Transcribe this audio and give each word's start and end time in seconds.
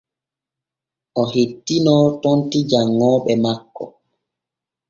O 1.19 1.21
hettinoo 1.31 2.05
tonti 2.21 2.59
janŋooɓe 2.69 3.33
makko. 3.43 3.83